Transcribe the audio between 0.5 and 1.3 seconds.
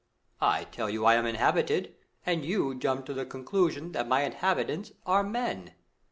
tell you I am